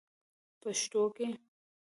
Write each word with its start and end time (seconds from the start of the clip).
پښتو 0.61 1.03
کې: 1.15 1.27